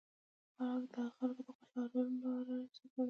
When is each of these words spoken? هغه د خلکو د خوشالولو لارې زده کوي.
هغه 0.59 0.85
د 0.93 0.95
خلکو 1.17 1.41
د 1.45 1.49
خوشالولو 1.57 2.17
لارې 2.23 2.55
زده 2.73 2.87
کوي. 2.93 2.99